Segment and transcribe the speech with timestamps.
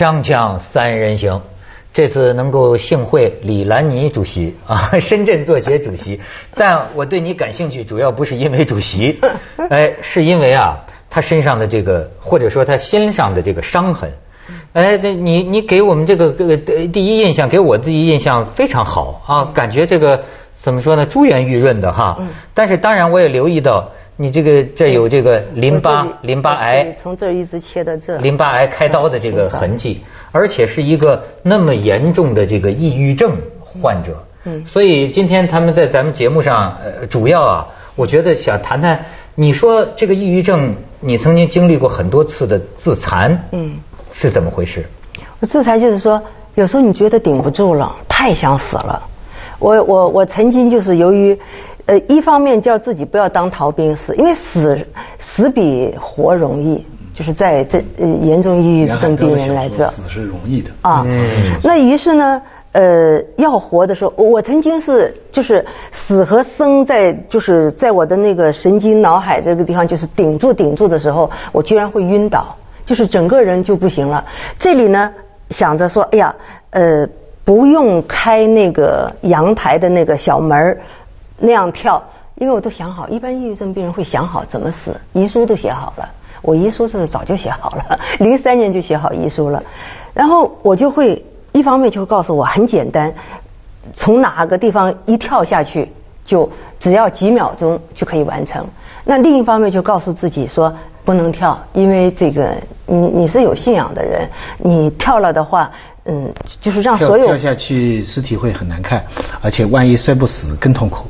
[0.00, 1.42] 锵锵三人行，
[1.92, 6.18] 这次能够幸会李兰妮主席啊， 深圳作协主席。
[6.54, 9.20] 但我对你感兴趣，主要不是因为主席，
[9.68, 14.10] 哎，是因为啊，他身上的这个，或者说他心上的这个伤痕。
[14.72, 22.16] 哎，那你你给我们这个这个第一印象，给我第一印象非常好啊，感觉这个怎么说呢，珠圆玉润的哈。
[22.54, 23.90] 但是当然我也留意到。
[24.22, 34.22] 你这个这有这个淋巴淋巴癌，从这儿一直切到这，淋巴癌开刀的这个痕迹，而且是一个那么严重的这个抑郁症患者。
[34.44, 39.06] 嗯，所以今天他们在咱们节目上，呃，主要啊，我觉得想谈谈，
[39.36, 43.78] 你说这个抑郁症，你曾经经历过很多次的自残，嗯，
[44.12, 44.84] 是怎么回事？
[45.38, 46.22] 我自残就是说，
[46.56, 49.02] 有时候你觉得顶不住了，太想死了。
[49.58, 51.38] 我我我曾经就是由于。
[51.90, 54.78] 呃，一方面叫自己不要当逃兵死，因为死
[55.18, 61.04] 死比活容易，就是在这呃严重抑郁症病人来说，死是容易的啊。
[61.64, 72.54] 那于是呢，呃，要活的时候，我曾经是就是死和生在就是在我的那个神经脑海这个地方就是顶住顶住的时候，我居然会晕倒，
[72.86, 74.24] 就是整个人就不行了。
[74.60, 75.10] 这里呢
[75.48, 76.32] 想着说，哎呀，
[76.70, 77.04] 呃，
[77.44, 80.78] 不用开那个阳台的那个小门儿。
[81.40, 82.00] 那样跳，
[82.36, 86.08] 因为我都想好，一般抑郁症病人会想好怎么死，遗书都写好了。
[86.42, 89.62] 我遗书是早就写好了， 零三年就写好遗书了。
[90.14, 93.12] 然后我就会一方面就会告诉我很简单，
[93.94, 95.90] 从哪个地方一跳下去，
[96.24, 98.66] 就只要几秒钟就可以完成。
[99.04, 100.72] 那另一方面就告诉自己说
[101.04, 102.54] 不能跳，因为这个
[102.86, 105.70] 你你是有信仰的人，你跳了的话。
[106.06, 109.04] 嗯，就是让所有跳下去尸体会很难看，
[109.42, 111.04] 而且万一摔不死更痛苦，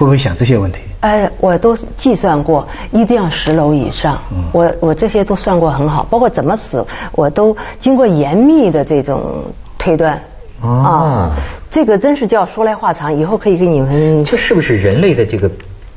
[0.00, 0.80] 会不会想这些问题？
[1.00, 4.18] 哎，我都计算过，一定要十楼以上。
[4.50, 6.82] 我我这些都算过很好，包括怎么死，
[7.12, 9.44] 我都经过严密的这种
[9.76, 10.18] 推断。
[10.62, 11.32] 啊，
[11.70, 14.24] 这个真是叫说来话长，以后可以给你们。
[14.24, 15.50] 这是不是人类的这个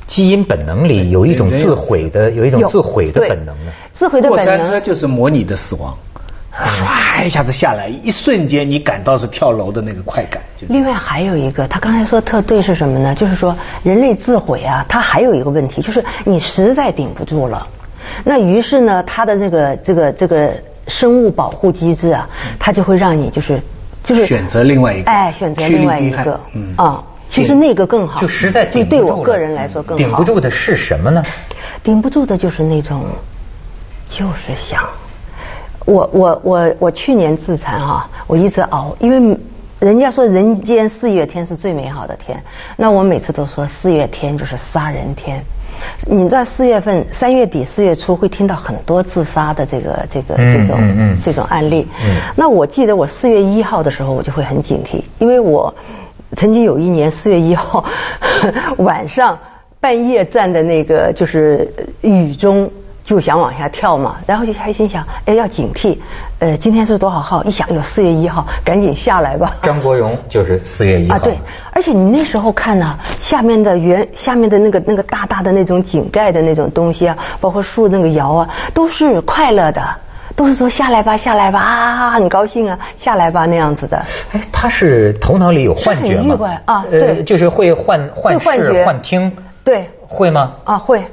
[0.06, 3.72] 基因本能里有一种自毁的，有一种自毁的本能呢？
[3.94, 4.46] 自毁的本能。
[4.46, 5.98] 过山车就是模拟的死亡。
[6.56, 10.42] 唰一下子下来，一瞬间你感到是跳楼的那个快感。
[10.70, 13.16] 另外还有一个，他刚才说特对是什么呢？
[13.16, 17.66] 就是说人类自毁啊，他还有一个问题，就是你实在顶不住了，
[18.24, 20.56] 那于是呢，他的这个这个这个
[20.88, 23.60] 生物保护机制啊，他就会让你就是
[24.04, 30.04] 就是选择另外一个，哎，选择另外一个，嗯啊，其实那个更好，就实在对对我个人来说更好。
[30.04, 31.24] 顶不住的是什么呢？
[31.84, 33.04] 顶不住的就是那种，
[34.08, 34.88] 就是想。
[35.86, 39.38] 我我我我去年自残哈，我一直熬，因为
[39.80, 42.42] 人家说人间四月天是最美好的天，
[42.78, 45.44] 那我每次都说四月天就是杀人天。
[46.08, 51.86] 你在四月份、三月底、四月初会听到很多自杀的这个这个这种这种案例。
[52.36, 55.74] 那我记得我四月一号的时候，我就会很警惕，因为我
[56.38, 57.84] 曾经有一年四月一号
[58.78, 59.38] 晚上
[59.82, 62.72] 半夜站在那个就是雨中。
[63.04, 65.98] 就想往下跳嘛，然后就还心想，哎，要警惕，
[66.40, 67.44] 呃，今天是多少号？
[67.44, 69.56] 一想，有四月一号，赶紧下来吧。
[69.62, 71.16] 张国荣就是四月一号。
[71.16, 71.38] 啊，对，
[71.72, 79.84] 而且你那时候看呢，下面的圆，下面的那个那个大大的那种井盖的那种东西啊，包括树那个摇啊，都是快乐的，
[80.36, 83.98] 都是说下来吧，下来吧，啊，很高兴啊，下来吧那样子的。
[84.32, 86.38] 哎，他是头脑里有幻觉吗？
[86.64, 89.30] 啊，对，就是会幻幻视、幻听。
[89.66, 89.90] 对。
[90.08, 90.54] 会吗？
[90.64, 91.04] 啊，会。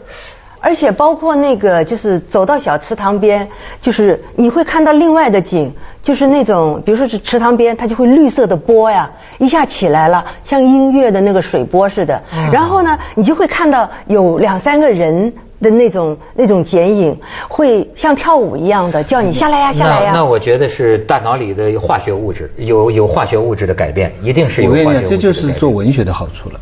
[0.61, 3.49] 而且包括那个，就是走到小池塘边，
[3.81, 5.73] 就是你会看到另外的景，
[6.03, 12.23] 就是那种，比如说是池塘边，它就会绿色的波呀，一下起来了，像音乐的那个水波似的。
[12.53, 15.33] 然后呢，你就会看到有两三个人
[15.63, 20.13] 的那种那种剪影，会像跳舞一样的叫你下来呀，下来呀。
[20.15, 26.61] 那我觉得是大脑里的化学物质有有化学物质的改变，一定是有化学物质这就是做文学的好处了。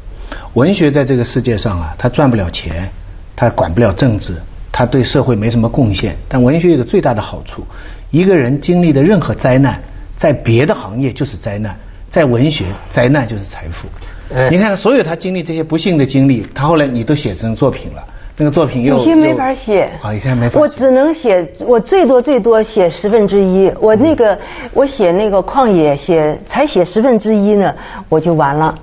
[0.55, 2.89] 文学在这个世界上啊，它赚不了钱。
[3.39, 4.35] 他管不了政治，
[4.73, 6.17] 他对社会没什么贡献。
[6.29, 7.63] 但文学有个最大的好处，
[8.11, 9.81] 一个人经历的任何灾难，
[10.17, 11.77] 在别的行业就是灾难，
[12.09, 13.87] 在文学灾难就是财富。
[14.51, 18.03] 你看，所有他经历这些不幸的经历，他后来你都写成作品了，
[18.37, 20.59] 那个作品又有些没法写啊，以前没法。
[20.59, 23.73] 我只能写，我最多最多写十分之一。
[23.79, 24.37] 我那个
[24.73, 27.73] 我写那个旷野，写才写十分之一呢，
[28.09, 28.77] 我就完了。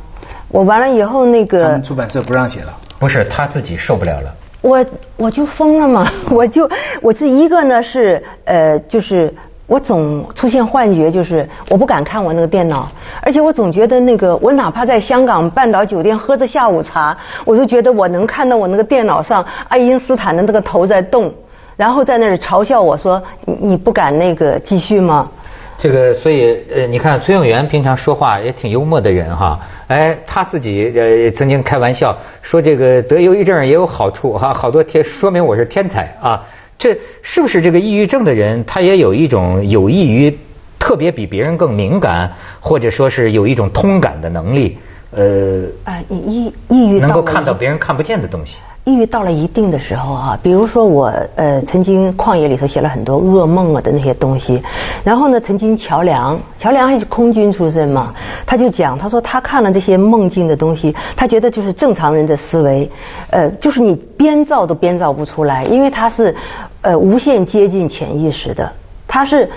[0.48, 4.34] 我完了以后，那个出版社不让写了，不是他自己受不了了。
[4.66, 4.84] 我
[5.16, 6.08] 我就疯了嘛！
[6.32, 6.68] 我就
[7.00, 9.32] 我这一个呢是呃，就是
[9.68, 12.88] 我总出现幻觉，就是我不敢看我那个电脑，
[13.22, 17.16] 而且我总觉得那个我哪怕在香港半岛酒店喝着下午茶，
[17.46, 21.32] 我都觉得我能看到我那个电脑上爱因斯坦的那个头在动，
[21.78, 25.30] 然后在那儿嘲笑我说你你不敢那个继续吗？
[25.78, 36.44] 这个，所以呃，你看崔永元平常说话也挺幽默的人哈，哎，他自己呃曾经开玩笑说这个得忧郁症也有好处哈，好多天说明我是天才啊，
[36.78, 40.38] 这是不是这个抑郁症的人他也有一种有益于
[40.80, 44.78] 特别比别人更敏感，或者说是有一种通感的能力？
[45.12, 48.60] 呃，啊，抑抑郁能够看到别人看不见的东西。
[48.84, 54.62] 抑郁到了一定的时候啊，比如说我呃曾经旷野里头写了很多噩梦啊的那些东西，
[55.04, 58.14] 然后呢，曾经乔梁，乔梁还是空军出身嘛，
[58.46, 62.90] 他就讲，他说他看了这些梦境的东西，他觉得就是正常人的思维，
[63.32, 66.36] 呃，就是你编造都编造不出来，因为他是
[66.82, 68.72] 呃无限接近潜意识的，
[69.08, 69.50] 他是。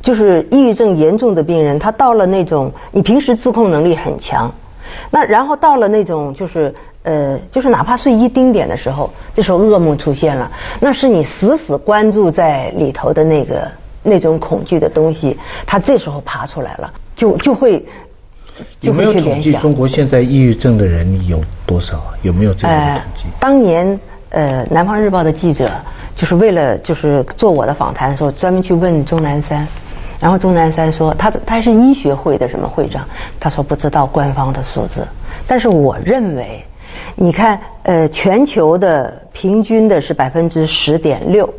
[0.00, 4.48] 就是抑郁症严重的病人，他到了那种你平时自控能力很强，
[5.10, 10.50] 那然后到了那种就是呃就是哪怕睡一丁点的时候，这时候噩梦出现了，
[10.80, 13.68] 那是你死死关注在里头的那个
[14.02, 15.36] 那种恐惧的东西，
[15.66, 17.84] 它这时候爬出来了，就就会
[18.80, 19.52] 就没有统计。
[19.54, 22.02] 中国现在抑郁症的人有多少？
[22.22, 23.24] 有没有这样的统计？
[23.40, 23.98] 当年
[24.30, 25.70] 呃南方日报的记者
[26.14, 29.66] 就是为了就是做我的访谈的时候，专门去问钟南山。
[30.20, 33.06] 然后钟南山说，他他是医学会的什么会长？
[33.38, 35.06] 他说不知道官方的数字，
[35.46, 36.64] 但是我认为，
[37.14, 41.52] 你看，呃，全球的平均的是百分之十点六，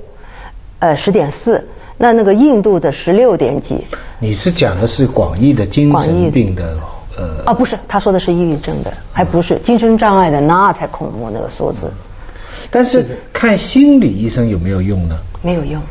[0.79, 1.65] 呃，十点四，
[1.97, 3.85] 那那个印度的十六点几。
[4.19, 6.77] 你是讲的是广义的精神病的，
[7.17, 7.43] 呃？
[7.45, 11.89] 啊，不是，他说的是抑郁症的，还不是精神障碍的，那才恐怖那个数字。
[12.69, 15.17] 但是看心理医生有没有用呢？
[15.41, 15.81] 没有用。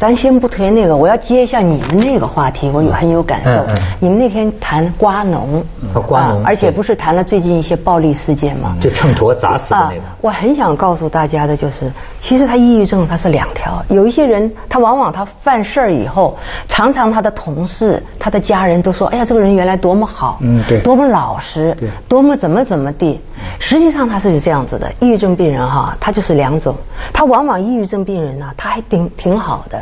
[0.00, 3.66] 咱先不推那个，我要接一下你们那个话题，我有很有感受。
[3.98, 5.62] 你们那天谈瓜农，
[6.08, 8.74] 瓜农，而且不是谈了最近一些暴力事件吗？
[8.80, 10.02] 就秤砣砸死的那个。
[10.22, 13.84] 我很想告诉大家的就是，其实他抑郁症他是两条。
[13.90, 23.20] 有一些人，他往往他犯事儿以后，常常他的同事、他的家人都说：“哎呀，这个人原来多么好，嗯，对，多么老实，对，多么怎么怎么地。”
[23.60, 26.74] 实际上他是这样子的，抑郁症病人哈，他就是两种。
[27.12, 29.78] 他往往抑郁症病人呢，他还挺挺好的。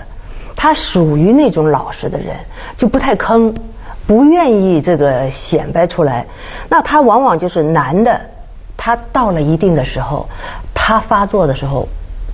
[0.61, 2.37] 他属于那种老实的人，
[2.77, 3.55] 就不太坑，
[4.09, 6.27] 不愿意这个显摆出来。
[6.69, 8.21] 那他往往就是男的，
[8.77, 10.29] 他到了一定的时候，
[10.75, 11.87] 他发作的时候，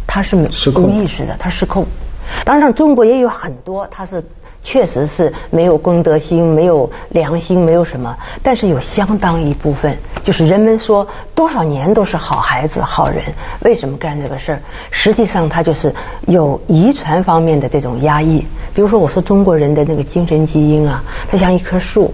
[0.07, 1.85] 他是没无意识的，他失控。
[2.47, 4.25] 当然，中国也有很多他是。
[4.65, 8.17] 确实是没有公德心，没有良心，没有什么。
[8.43, 13.23] 但是有相当一部分，就是人们说多少年都是好孩子、好人，
[13.61, 14.61] 为什么干这个事儿？
[14.91, 15.95] 实际上他就是
[16.27, 18.45] 有遗传方面的这种压抑。
[18.75, 22.13] 比如说，我说中国人的那个精神基因啊，它像一棵树。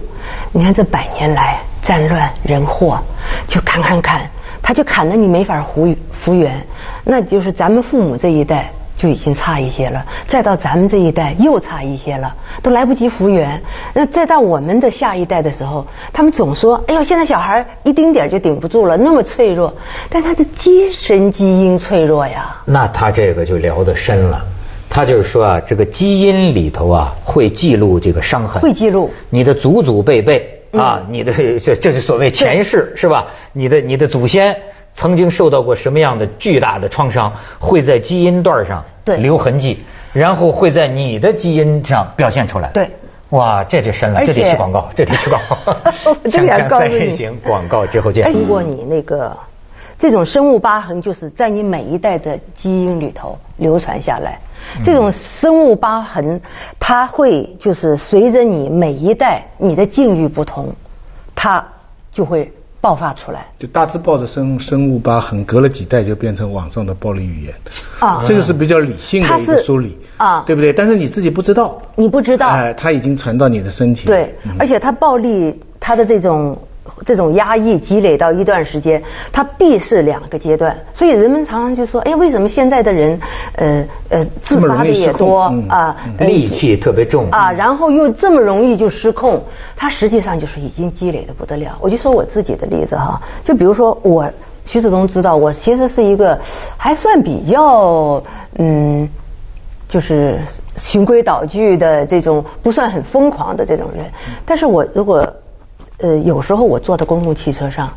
[0.51, 2.99] 你看这百年来战乱人祸，
[3.47, 4.29] 就砍砍砍，
[4.61, 6.61] 他就砍得你没法复复原。
[7.03, 8.71] 那就是咱们父母这一代。
[9.01, 12.31] 就已经差一些了，再到咱们这一代又差一些了，
[12.61, 13.59] 都来不及复原。
[13.95, 19.73] 那再到我们的下一代的时候，他们总说：“哎呦，现在小孩一丁点就顶不住了，那么脆弱。”
[20.07, 22.55] 但他的精神基因脆弱呀。
[22.65, 24.45] 那他这个就聊得深了，
[24.87, 33.25] 他就是说啊，这个基因里头啊会记录这个伤痕，会记录你的祖祖辈辈啊，你的这这是所谓前世是吧？
[33.53, 34.55] 你的你的祖先。
[34.93, 42.69] 曾经受到过什么样的巨大的创伤，会在基因段上留痕迹，然后会在你的基因上表现出来。
[42.73, 42.91] 对，
[43.29, 45.55] 哇，这就深了，这得去广告， 这得去广告。
[46.29, 48.31] 锵锵三人行，广告之后见。
[48.31, 49.35] 通过你那个
[49.97, 54.39] 这种生物疤痕，就是在你每一代的基因里头流传下来。
[54.83, 56.39] 这种生物疤痕，
[56.79, 60.73] 它会就是随着你每一代你的境遇不同，
[61.33, 61.65] 它
[62.11, 62.51] 就会。
[62.81, 67.53] 爆发出来，就大字报的生生物疤痕，隔了几代就变成网上的暴力语言。
[67.99, 70.73] 啊，这个是比较理性的一个梳理啊，对不对？
[70.73, 74.07] 但是你自己不知道，你不知道，哎，它已经传到你的身体。
[74.07, 76.57] 对，而且它暴力，它的这种。
[77.05, 80.75] 这种压抑积累到一段时间，它必是两个阶段。
[80.93, 83.19] 所以人们常常就说：“哎，为什么现在的人，
[83.55, 89.43] 呃呃，自发的也多啊，戾气特别重啊，然后又这么容易就失控？
[89.75, 94.29] 他实际上就是已经积累的不得了。”我就说我自己的例子哈，就比如说我
[94.65, 96.39] 徐子东知道我其实是一个
[96.77, 98.23] 还算比较
[98.55, 99.07] 嗯，
[99.87, 100.39] 就是
[100.77, 104.05] 循规蹈矩的这种，不算很疯狂的这种人。
[104.45, 105.27] 但是我如果
[106.01, 107.91] 呃，有时候我坐在公共汽车上，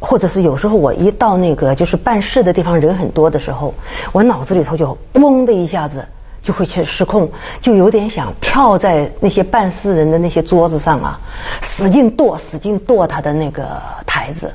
[0.00, 3.74] 或者是有时候我一到那个就是办事的地方人很多的时候，
[4.12, 6.04] 我脑子里头就嗡的一下子
[6.42, 7.28] 就会去失控，
[7.60, 11.18] 就有点想跳在那些办事人的那些桌子上啊，
[11.60, 13.66] 使劲跺，使劲跺他的那个
[14.06, 14.50] 台子，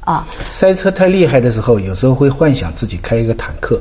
[0.00, 0.26] 啊。
[0.50, 3.80] 塞车太厉害的时候，有时候会幻想自己开一个坦克，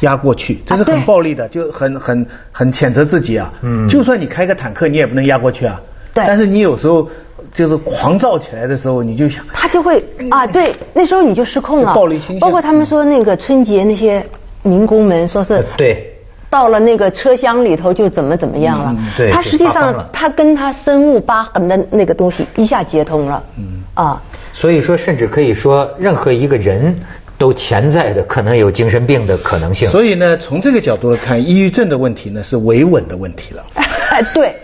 [0.00, 3.52] 压过去，这是很暴力的，就很很很谴责自己啊。
[3.62, 5.80] 嗯就算你开个坦克，你也不能压过去啊。
[6.14, 7.08] 对但是你有时候
[7.52, 11.94] 就是狂躁起来的时候，你就想，他就会啊，对，那时候你就失控了。
[11.94, 14.24] 暴力倾向包括他们说那个春节那些
[14.62, 16.14] 民工们说是呃对。
[16.50, 18.94] 到了那个车厢里头就怎么怎么样了。
[18.96, 23.42] 嗯对他实际上他跟他生物疤痕的那个东西一下接通了。
[23.58, 23.82] 嗯。
[23.92, 24.22] 啊，
[24.54, 26.98] 所以说，甚至可以说，任何一个人
[27.36, 29.88] 都潜在的可能有精神病的可能性。
[29.88, 33.62] 所以呢，从这个角度来看，抑郁症的问题呢是维稳的问题了。
[33.74, 34.54] 哎，对。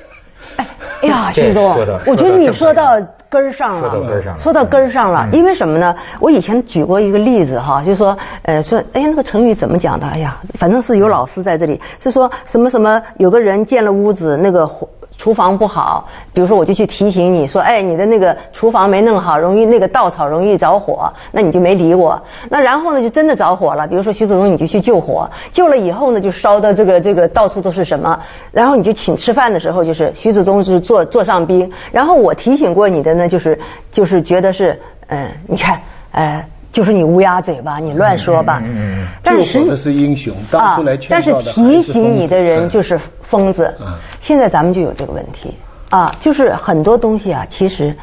[1.05, 1.65] 哎哎呀， 这徐总，
[2.07, 5.27] 我觉得你说说到到根儿上了，说到根儿上了说到根儿上了。
[5.31, 5.95] 嗯因为什么呢？
[6.21, 10.07] 我以前举过一个例子哈，就说，呃，说，哎呀，那个成语怎么讲的？
[10.07, 22.21] 哎呀，反正是有老师在这里，是说什么什么，有个人建了屋子，那个火厨房不好，比如说我就去提醒你说，哎，你的那个厨房没弄好，容易那个稻草容易着火，那你就没理我。
[22.49, 23.87] 那然后呢，就真的着火了。
[23.87, 28.21] 比如说徐子东，你就去救火，救了以后呢，就烧的这个这个到处都是什么，
[28.53, 33.59] 然后你就请吃饭的时候，就是徐子东就是座座上宾，然后我提醒过你的呢，就是
[33.93, 35.81] 就是觉得是，嗯、你看，
[36.11, 36.45] 呃。
[36.75, 38.61] 就是你乌鸦嘴吧，你乱说吧。
[38.65, 42.99] 嗯嗯嗯救火的是英雄当初来劝啊、但是告的还是提醒你的人就是
[43.35, 43.75] 疯子。
[43.81, 43.87] 嗯
[44.21, 45.55] 现在咱们就有这个问题
[45.91, 47.95] 啊，就是很多东西啊，其实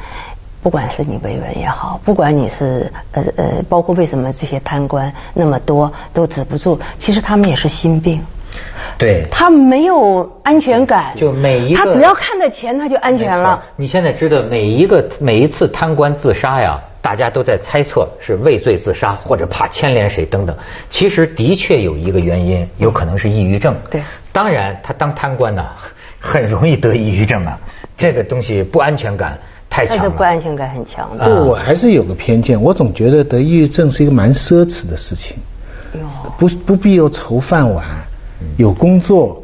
[0.61, 8.21] 不管是你维稳也好，不管你是呃呃，包括为什么这些贪官那么多都止不住，其实他们也是心病。
[8.99, 13.63] 对，他没有安全感，就每一个他只要看到钱，他就安全了。
[13.77, 20.55] 你现在知道每一个每一次贪官自杀呀，大家都在猜测是畏罪自杀或者怕牵连谁等等。
[20.89, 23.75] 其实的确有一个原因，有可能是抑郁症。
[23.89, 25.65] 对当然他当贪官呢，
[26.19, 27.59] 很容易得抑郁症啊。
[27.97, 29.37] 这个东西不安全感
[29.69, 30.03] 太强了。
[30.03, 31.25] 的不安全感很强的。
[31.25, 35.37] 不，我还是有个偏见，我总觉得得抑郁症是一个蛮奢侈的事情，
[36.37, 37.85] 不不必要愁饭碗，
[38.57, 39.40] 有工作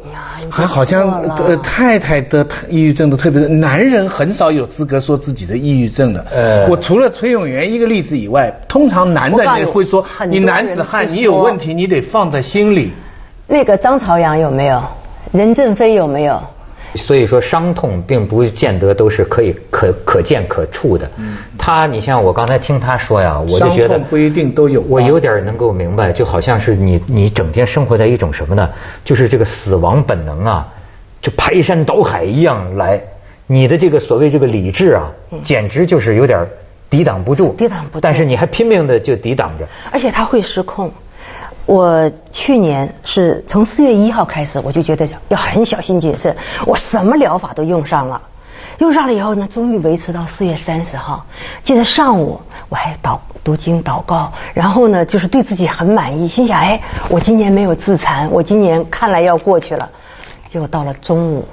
[0.50, 6.24] 还好像呃太太得抑郁症的特别多，男人很少有资格说自己的抑郁症的。
[6.30, 12.92] 呃我除了崔永元一个例子以外，通常男的我告诉你你会说你男子汉，你有问题你得放在心里。
[13.46, 14.82] 那个张朝阳有没有？
[15.32, 16.42] 任正非有没有？
[16.94, 21.10] 所以说，伤痛并不见得都是可以可可见可触的。
[21.58, 28.68] 他，你像我刚才听他说呀，我就觉得伤痛不一定都有我有点能够明白，就好像是你你整天生活在一种什么呢？
[29.04, 30.68] 就是这个死亡本能啊，
[31.20, 33.00] 就排山倒海一样来。
[33.46, 35.10] 你的这个所谓这个理智啊，
[35.42, 36.46] 简直就是有点
[36.90, 37.54] 抵挡不住。
[37.56, 39.66] 抵挡不住但是你还拼命的就抵挡着。
[39.90, 40.92] 而且他会失控。
[41.68, 46.34] 我去年是从四月一号开始，我就觉得要很小心谨慎，
[46.64, 48.22] 我什么疗法都用上了。
[48.78, 51.26] 用上了以后呢，终于维持到四月三十号。
[51.62, 59.90] 记得上午我还祷读经祷告，然后呢，就是对自己很满意，心想：哎，我今年没有自残，我今年看来要过去了。
[60.48, 61.46] 结果到了中午，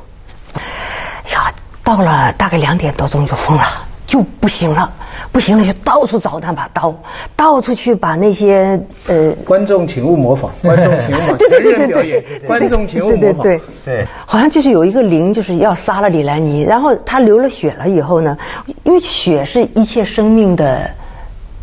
[1.34, 1.52] 呀，
[1.84, 3.85] 到了大概两点多钟就疯了，
[4.16, 4.90] 就不行了，
[5.34, 6.96] 不行了就到处找那把刀，
[7.36, 9.34] 到处去把那些呃。
[9.44, 13.44] 观众请勿模仿，观众请勿模仿， 对对对对对人表演，观众请勿模仿。
[13.44, 18.38] 对对对对好像就是有一个灵，就是要杀了李兰妮，然后他流了血了以后呢，
[18.84, 20.90] 因为血是一切生命的。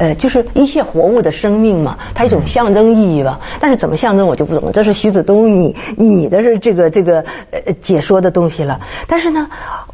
[0.02, 3.38] 呃，就是一切活物的生命嘛，它一种象征意义吧。
[3.60, 8.80] 但是怎么象征我就不懂了，这是徐子东你你的是这个这个呃解说的东西了。
[9.06, 9.48] 但是呢，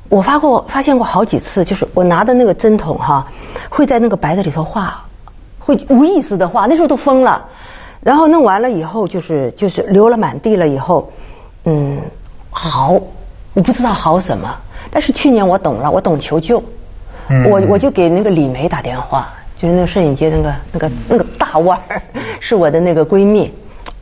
[0.09, 3.27] 我发过发现过好几次，就是我拿的那个针筒哈，
[3.69, 5.05] 会在那个白的里头画，
[5.59, 7.45] 会无意识的画，那时候都疯了。
[8.01, 11.13] 然后弄完了以后，就是就是流了满地了以后，
[11.65, 11.99] 嗯，
[12.51, 12.99] 好，
[13.53, 14.57] 我不知道好什么。
[14.91, 16.63] 但是去年我懂了，我懂求救，
[17.29, 19.29] 嗯我我就给那个李梅打电话，
[19.61, 22.01] 就是那个摄影街那个那个那个大腕儿，
[22.39, 23.53] 是我的那个闺蜜，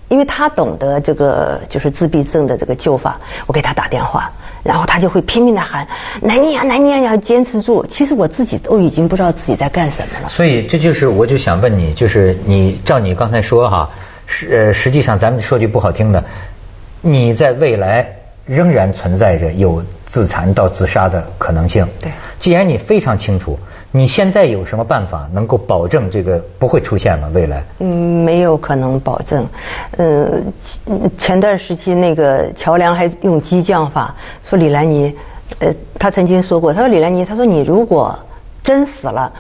[0.08, 4.30] 因为她懂得这个就是自闭症的这个救法，我给她打电话，
[4.62, 5.88] 然后她就会拼命的喊
[6.20, 7.86] 南妮呀南妮呀，你要坚持住。
[7.86, 10.28] 其实我自己都已经不知道自己在干什么了。
[10.28, 13.88] 所以这就是我就想问你，就是你照你刚才说哈，
[14.26, 16.22] 实呃实际上咱们说句不好听的，
[17.00, 18.06] 你在未来
[18.44, 21.88] 仍然存在着有自残到自杀的可能性。
[21.98, 23.58] 对既然你非常清楚，
[23.96, 27.30] 你现在有什么办法能够保证这个不会出现吗？
[27.32, 27.64] 未来？
[27.78, 29.46] 嗯，没有可能保证。
[29.96, 30.28] 呃，
[31.16, 35.14] 前段时期那个乔梁还用激将法说李兰妮，
[35.60, 38.14] 呃，他曾经说过，他说李兰妮，他说你如果
[38.62, 39.32] 真死了，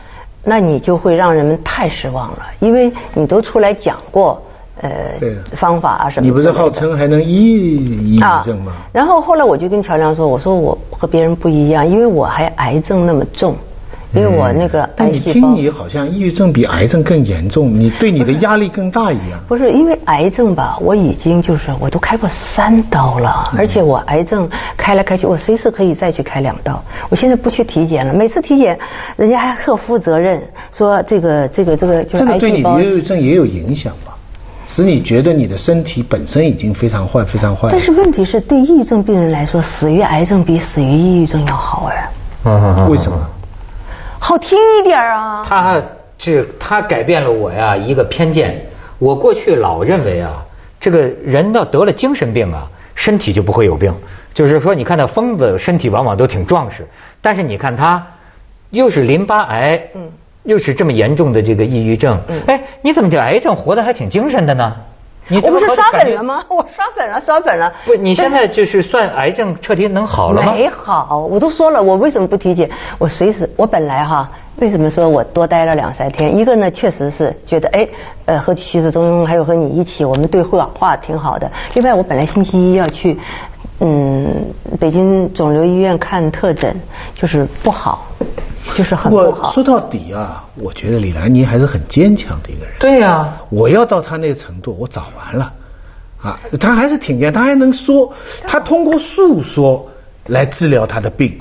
[0.42, 4.42] 那你就会让人们太失望了，因为你都出来讲过。
[4.82, 6.28] 呃对，方法啊什么的？
[6.28, 8.74] 你不是号称还能医抑郁症吗？
[8.92, 13.54] 然后后来我就跟乔梁说，我说我和别人不一样，因为我还癌症那么重，
[14.14, 19.38] 因为我那个但你癌细胞听你好像抑郁症比癌症更严重，你对你的压力更大一样。
[19.48, 26.82] 不是因为癌症吧，我已经就是我都开过三刀了，嗯而且我癌症开来开去，我随时可以再去开两刀。
[27.08, 28.78] 我现在不去体检了，每次体检
[29.16, 32.58] 人家还特负责任，说这个这个这个就是这个对你。
[32.58, 34.14] 抑郁症也有影响吧？
[34.66, 37.68] 使你觉得你的身体本身已经非常坏，非常坏了。
[37.70, 42.08] 但是问题是对抑郁症病人来说，死于癌症比死于抑郁症要好哎，
[42.44, 43.18] 嗯为什么？
[44.26, 45.46] 好听一点啊。
[45.48, 45.80] 他
[46.18, 48.60] 这他改变了我呀一个偏见。
[48.98, 50.42] 我过去老认为啊，
[50.80, 52.66] 这个人要得了精神病啊，
[52.96, 53.94] 身体就不会有病。
[54.34, 56.88] 就是说，你看那疯子身体往往都挺壮实，
[57.22, 58.04] 但是你看他
[58.70, 60.10] 又是淋巴癌，嗯
[60.42, 64.74] 又是这么严重的这个抑郁症，嗯哎，你怎么这癌症活得还挺精神的呢？
[65.28, 66.44] 你这我不是刷好感觉本了吗？
[66.48, 67.72] 我刷粉了，刷粉了。
[67.84, 70.52] 不，你现在就是算癌症彻底能好了吗？
[70.52, 72.70] 没好，我都说了，我为什么不体检？
[72.98, 76.36] 我随时，我本来哈，为什么说我多待了两三天？
[76.36, 77.88] 一个呢，确实是觉得哎，
[78.26, 81.50] 呃，和徐子东还有和你一起，我们对话话挺好的。
[81.74, 83.18] 另外，我本来星期一要去，
[83.80, 84.46] 嗯，
[84.80, 86.74] 北京肿瘤医院看特诊，
[87.14, 88.06] 就是不好，
[88.74, 89.52] 就是很不不好。
[89.52, 92.74] 说到底啊，我觉得李兰妮还是很坚强的一个人。
[92.80, 95.52] 对呀、我要到她那个程度，我早完了。
[96.22, 98.12] 啊，他还是挺坚，她还能说，
[98.46, 99.86] 她通过诉说
[100.26, 101.38] 来治疗她的病。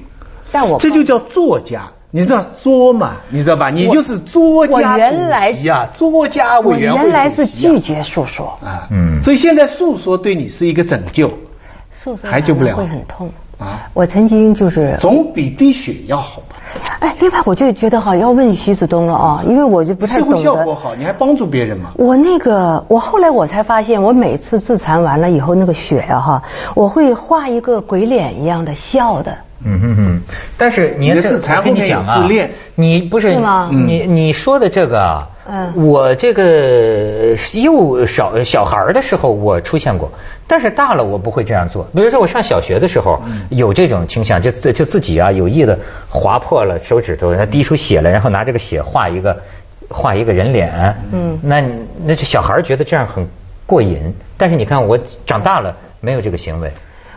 [0.52, 3.14] 但我这就叫作家，你知道作嘛？
[3.30, 3.70] 你知道吧？
[3.70, 11.32] 你就是作我家原来主席啊，作家我委员会原来是拒绝诉说，啊，嗯所以现在诉说对你是一个拯救，
[12.24, 16.56] 还救不了会很痛啊我曾经就是总比滴血要好吧？
[17.00, 20.36] 哎，另外我就觉得哈，要问徐子东了啊，因为我就不太懂得。
[20.36, 21.92] 会效果好，你还帮助别人嘛？
[21.96, 26.44] 我那个，我后来我才发现，我每次自残完了以后，那个血呀、哈，
[26.76, 29.36] 我会画一个鬼脸一样的笑的。
[29.64, 30.22] 嗯哼哼，
[30.58, 40.12] 但是你这你的自残我跟后你讲啊自恋，你不是是吗你你说的这个啊，嗯我这个幼小小孩儿的时候我出现过，
[40.48, 41.88] 但是大了我不会这样做。
[41.94, 45.78] 比如说我上小学的时候有这种倾向，就自就自己啊有意的
[46.10, 49.38] 划破了手指头，然后滴出血来，然后拿这个血画一个
[49.90, 50.96] 画一个人脸。
[51.12, 51.64] 嗯那
[52.06, 53.28] 那这小孩儿觉得这样很
[53.66, 56.72] 过瘾，但是你看我长大了没有这个行为。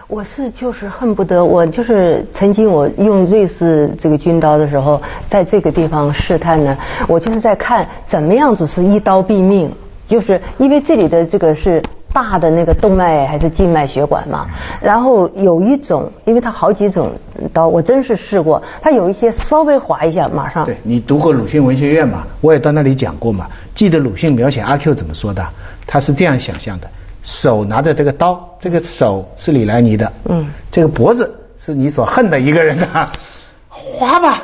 [0.09, 6.75] 我是就是恨不得我就是曾经我用瑞士这个军刀的时候，在这个地方试探呢，
[7.07, 9.71] 我就是在看怎么样子是一刀毙命，
[10.07, 14.47] 就是因为这里的这个是大的那个动脉还是静脉血管嘛，
[14.81, 17.13] 然后有一种，因为它好几种
[17.53, 22.27] 刀，我真是试过，它有一些稍微划一下马上对你读过鲁迅文学院嘛？
[22.41, 23.47] 我也到那里讲过嘛。
[23.75, 25.47] 记得鲁迅描写阿 Q 怎么说的？
[25.87, 26.89] 他是这样想象的：
[27.29, 32.87] 手拿着这个刀，这个手是李莱尼的，嗯这个脖子是你所恨的一个人的，
[33.69, 34.43] 划吧。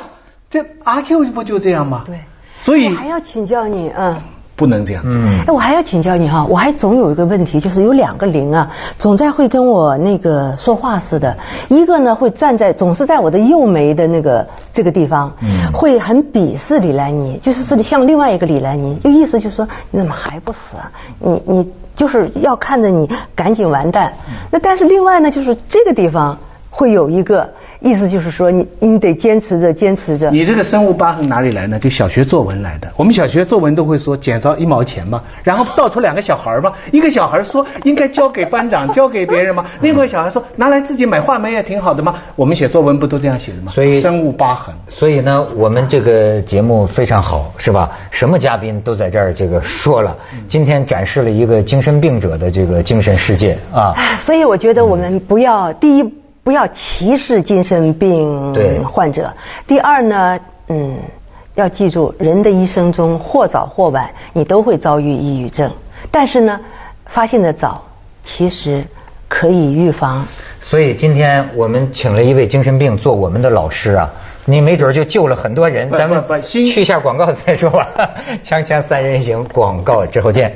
[0.51, 2.03] 这阿 Q 不就这样吗？
[2.05, 2.19] 对，
[2.55, 4.21] 所以我还要请教你，嗯。
[4.55, 5.11] 不能这样做。
[5.13, 11.37] 嗯哎，我还要请教你哈，我还总有一个问题，就是有两个灵啊，总在会跟我那个说话似的。
[11.69, 20.91] 一个呢会站在，总是在我的右眉的那个这个地方，嗯会很鄙视李兰妮，就是是像另外一个李兰妮，就意思就是说你怎么还不死啊？
[21.19, 24.13] 你你就是要看着你赶紧完蛋。
[24.51, 26.37] 那但是另外呢，就是这个地方
[26.69, 30.29] 会有一个意思，就是说你你得坚持着，坚持着。
[30.31, 31.77] 你这个生物疤痕哪里来呢？
[31.79, 32.87] 就小学作文来的。
[32.95, 42.15] 我们小学作文都会说减少一毛钱嘛，然后倒出两个小孩儿嘛，一个小孩说应该交给班长， 交给别人嘛，另外一个小孩说拿来自己买画眉也挺好的嘛。
[42.35, 43.71] 我们写作文不都这样写的吗？
[43.71, 44.73] 所以生物疤痕。
[44.87, 47.91] 所以呢，我们这个节目非常好，是吧？
[48.11, 50.15] 什么嘉宾都在这儿这个说了，
[50.47, 53.93] 今天展示了一个精神病者的这个精神世界啊。
[53.95, 56.13] 哎所以我觉得我们不要第一
[56.45, 59.33] 不要歧视精神病患者，
[59.65, 60.95] 第二呢，嗯，
[61.55, 65.71] 要记住人的一生中或早或晚你都会遭遇抑郁症，
[66.11, 66.59] 但是呢，
[67.07, 67.83] 发现的早
[68.23, 68.85] 其实
[69.27, 70.23] 可以预防。
[70.61, 74.13] 所以今天我们请了一位精神病做我们的老师啊，
[74.45, 75.89] 你没准就救了很多人。
[75.89, 77.87] 咱们去一下广告再说吧。
[78.45, 80.55] 锵锵三人行，广告之后见。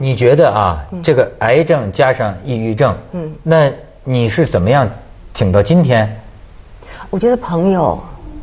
[0.00, 3.70] 你觉得啊，这个癌症加上抑郁症，嗯那
[4.06, 4.90] 你是怎么样
[5.32, 6.20] 挺到今天？
[7.08, 7.98] 我觉得朋友，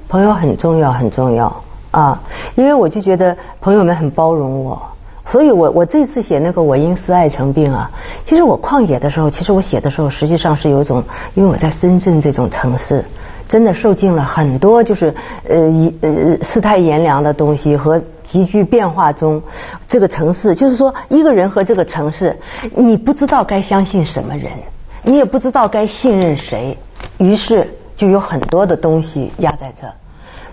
[0.10, 2.20] 朋友很重要，很重要啊！
[2.56, 4.82] 因为我就觉得朋友们很包容我，
[5.24, 7.92] 所以我我这次写那个我因思爱成病啊，
[8.26, 11.04] 其实我旷野的时候，其实我写的时候，实际上是有一种，
[11.36, 13.06] 因为我在深圳这种城市。
[13.48, 15.14] 真的受尽了很多，就是
[15.46, 19.44] 呃一呃世态炎凉的东西和急剧变化中，
[19.86, 22.40] 这个城市就是说一个人和这个城市，
[22.74, 24.54] 你不知道该相信什么人，
[25.04, 26.78] 你也不知道该信任谁，
[27.18, 29.88] 于是就有很多的东西压在这。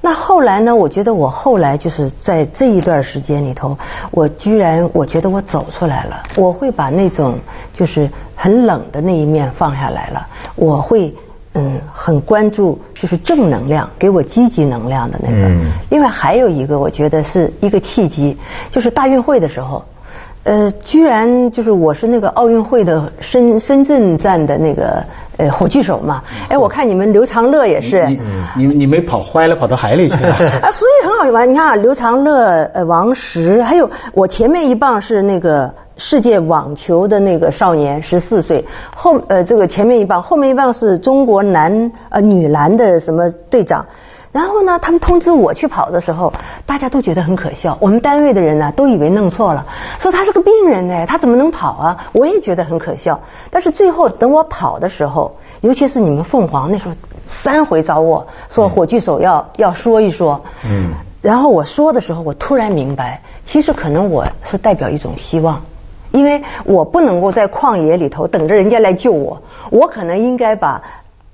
[0.01, 0.77] 那后来呢？
[0.77, 3.77] 我觉得我后来就是在这一段时间里头，
[4.13, 6.23] 我居然我觉得我走出来了。
[6.37, 7.37] 我会把那种
[7.75, 10.25] 就是很冷的那一面放下来了。
[10.55, 11.13] 我会
[11.55, 15.49] 嗯很关注就是正能量，给我积极能量的那个。
[15.49, 18.39] 嗯另外还有一个，我觉得是一个契机，
[18.71, 19.85] 就是大运会的时候。
[20.45, 25.05] 呃，居然就是我是那个奥运会的深深圳站的那个
[25.37, 28.19] 呃火炬手嘛，哎，我看你们刘长乐也是，你
[28.57, 30.33] 你你没跑坏了，跑到海里去了。
[30.63, 31.51] 啊，所以很好玩。
[31.51, 38.65] 你看啊，刘长乐、呃王石，还有我前面一棒是那个世界网球的那个少年，十四岁，
[38.97, 43.85] 后呃这个前面一棒，后面一棒是中国男呃女篮的什么队长。
[44.39, 46.33] 然后呢，他们通知我去跑的时候，
[46.65, 47.77] 大家都觉得很可笑。
[47.81, 49.67] 我们单位的人呢、都以为弄错了，
[49.99, 52.07] 说他是个病人呢，他怎么能跑啊？
[52.13, 53.21] 我也觉得很可笑。
[53.51, 56.95] 但是最后等我跑的时候，尤其是你们凤凰那时候
[57.27, 65.63] 三回找我说火炬手要、要说一说，嗯然后我说的时候，我突然明白，其实可能我是代表一种希望，
[66.13, 70.83] 因为我不能够在旷野里头等着人家来救我，我可能应该把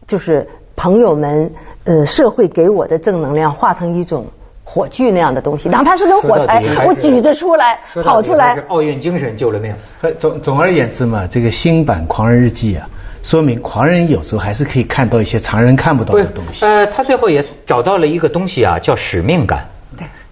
[0.06, 1.52] 就是朋友们
[1.84, 4.26] 呃社会给我的正能量化成一种
[4.64, 8.64] 火炬那样的东西，哪怕是根火柴我举着出来跑出来是。
[8.68, 9.74] 奥运精神救了命。
[10.00, 12.88] 呃总总而言之嘛，这个新版《狂人日记》啊，
[13.22, 16.64] 说明狂人有时候还是可以看到一些常人看不到的东西。
[16.64, 19.66] 呃，他最后也找到了一个东西啊，叫使命感。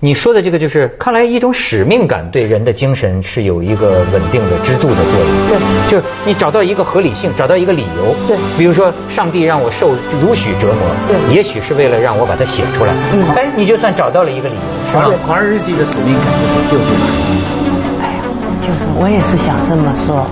[0.02, 5.48] 对你说的这个就是，看来一种使命感对人的精神是有一个稳定的支柱的作用。
[5.48, 8.12] 对就是你找到一个合理性，找到一个理由。
[8.26, 12.92] 对比如说上帝让我受如许折磨，对也许是为了让我把它写出来。
[13.12, 15.18] 嗯哎，你就算找到了一个理由，是吧狂？
[15.24, 18.02] 狂人日记的使命感就是救救他。
[18.02, 18.24] 哎呀，
[18.60, 20.26] 就是我也是想这么说。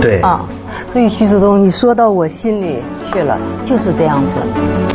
[0.00, 0.46] 对啊，
[0.92, 2.76] 所以徐志东，你说到我心里
[3.10, 4.87] 去了，就是这样子啊。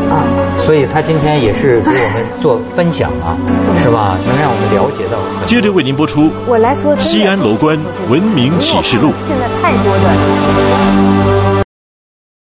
[0.66, 3.38] 所以他今天也是给我们做分享啊，
[3.84, 4.18] 是吧？
[4.26, 7.78] 能让我们了解到接着为您播出我来说西安楼观
[8.10, 9.12] 文明启示录。
[9.28, 11.33] 现在太多的。